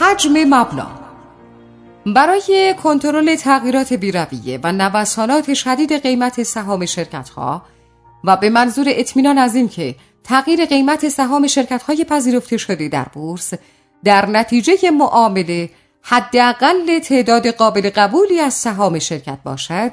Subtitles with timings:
[0.00, 0.90] حجم مبنا.
[2.06, 7.62] برای کنترل تغییرات بیرویه و نوسانات شدید قیمت سهام شرکت ها
[8.24, 9.94] و به منظور اطمینان از این که
[10.24, 13.52] تغییر قیمت سهام شرکت های پذیرفته شده در بورس
[14.04, 15.70] در نتیجه معامله
[16.02, 19.92] حداقل تعداد قابل قبولی از سهام شرکت باشد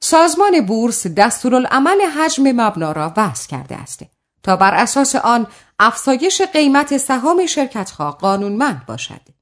[0.00, 4.02] سازمان بورس دستورالعمل حجم مبنا را وضع کرده است
[4.42, 5.46] تا بر اساس آن
[5.78, 9.39] افزایش قیمت سهام شرکت ها قانونمند باشد.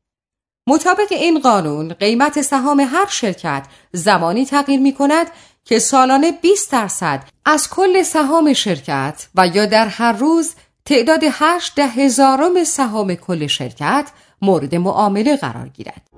[0.69, 5.27] مطابق این قانون قیمت سهام هر شرکت زمانی تغییر می کند
[5.65, 10.55] که سالانه 20 درصد از کل سهام شرکت و یا در هر روز
[10.85, 14.11] تعداد 8 ده هزارم سهام کل شرکت
[14.43, 16.18] مورد معامله قرار گیرد.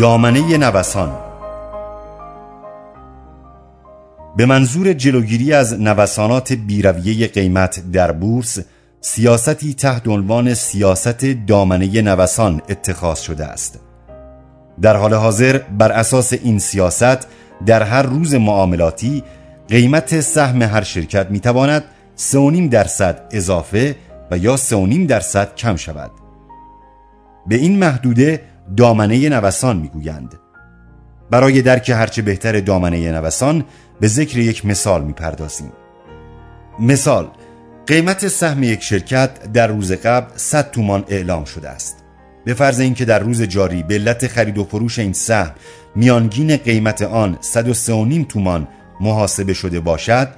[0.00, 1.12] دامنه نوسان.
[4.36, 8.58] به منظور جلوگیری از نوسانات بیرویه قیمت در بورس
[9.00, 13.80] سیاستی تحت عنوان سیاست دامنه نوسان اتخاذ شده است.
[14.82, 17.26] در حال حاضر بر اساس این سیاست
[17.66, 19.24] در هر روز معاملاتی
[19.68, 21.84] قیمت سهم هر شرکت می تواند
[22.16, 23.96] 3.5 درصد اضافه
[24.30, 24.70] و یا 3.5
[25.08, 26.10] درصد کم شود.
[27.46, 28.40] به این محدوده
[28.76, 30.34] دامنه نوسان می‌گویند.
[31.30, 33.64] برای درک هرچه بهتر دامنه نوسان
[34.00, 35.72] به ذکر یک مثال می‌پردازیم.
[36.80, 37.28] مثال
[37.86, 41.96] قیمت سهم یک شرکت در روز قبل 100 تومان اعلام شده است.
[42.44, 45.50] به فرض اینکه در روز جاری به علت خرید و فروش این سهم
[45.94, 48.68] میانگین قیمت آن 103.5 تومان
[49.00, 50.28] محاسبه شده باشد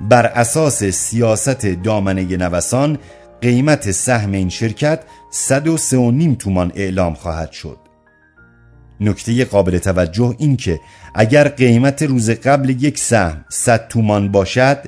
[0.00, 2.98] بر اساس سیاست دامنه نوسان
[3.40, 5.00] قیمت سهم این شرکت
[5.32, 7.78] 103.5 تومان اعلام خواهد شد.
[9.00, 10.80] نکته قابل توجه این که
[11.14, 14.78] اگر قیمت روز قبل یک سهم 100 تومان باشد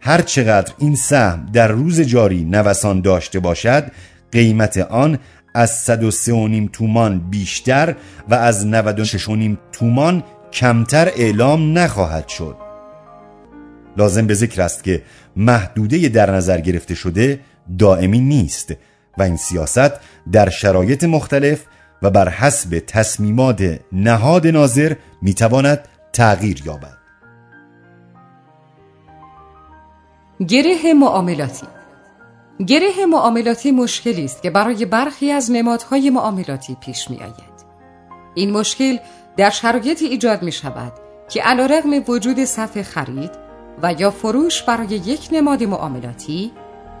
[0.00, 3.92] هر چقدر این سهم در روز جاری نوسان داشته باشد
[4.32, 5.18] قیمت آن
[5.54, 7.96] از 103.5 تومان بیشتر
[8.28, 10.22] و از 96.5 تومان
[10.52, 12.56] کمتر اعلام نخواهد شد.
[13.96, 15.02] لازم به ذکر است که
[15.36, 17.40] محدوده در نظر گرفته شده
[17.78, 18.74] دائمی نیست
[19.18, 19.92] و این سیاست
[20.32, 21.64] در شرایط مختلف
[22.02, 27.00] و بر حسب تصمیمات نهاد ناظر می‌تواند تغییر یابد
[30.48, 31.66] گره معاملاتی
[32.66, 37.60] گره معاملاتی مشکلی است که برای برخی از نمادهای معاملاتی پیش می آید.
[38.34, 38.96] این مشکل
[39.36, 40.92] در شرایطی ایجاد می شود
[41.28, 43.30] که علیرغم وجود صف خرید
[43.82, 46.52] و یا فروش برای یک نماد معاملاتی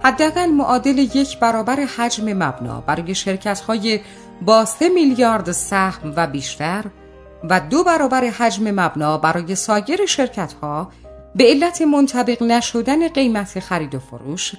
[0.02, 4.00] حداقل معادل یک برابر حجم مبنا برای شرکت های
[4.42, 6.84] با سه میلیارد سهم و بیشتر
[7.50, 10.92] و دو برابر حجم مبنا برای سایر شرکت ها
[11.34, 14.52] به علت منطبق نشدن قیمت خرید و فروش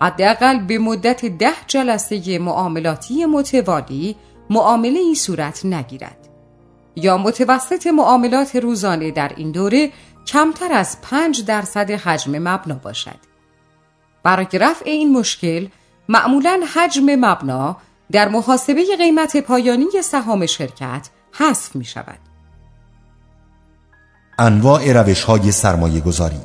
[0.00, 4.16] حداقل به مدت ده جلسه معاملاتی متوالی
[4.50, 6.28] معامله این صورت نگیرد.
[6.96, 9.90] یا متوسط معاملات روزانه در این دوره
[10.26, 13.29] کمتر از پنج درصد حجم مبنا باشد.
[14.22, 15.66] برای رفع این مشکل
[16.08, 17.76] معمولا حجم مبنا
[18.12, 22.18] در محاسبه قیمت پایانی سهام شرکت حذف می شود.
[24.38, 26.40] انواع روش های سرمایه گذاری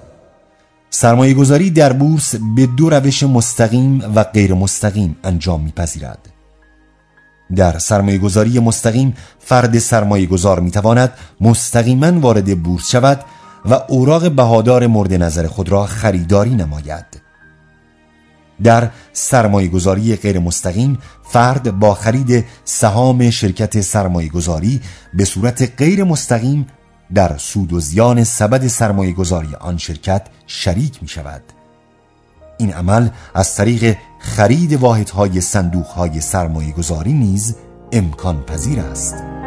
[0.89, 6.29] سرمایه گذاری در بورس به دو روش مستقیم و غیر مستقیم انجام میپذیرد.
[7.55, 13.25] در سرمایه گذاری مستقیم فرد سرمایه گذار می تواند مستقیما وارد بورس شود
[13.65, 17.24] و اوراق بهادار مورد نظر خود را خریداری نماید.
[18.63, 24.81] در سرمایه گذاری غیر مستقیم فرد با خرید سهام شرکت سرمایه گذاری
[25.13, 26.67] به صورت غیر مستقیم
[27.13, 31.41] در سود و زیان سبد سرمایه گذاری آن شرکت شریک می شود
[32.57, 37.55] این عمل از طریق خرید واحدهای صندوقهای سرمایه گذاری نیز
[37.91, 39.44] امکان پذیر است.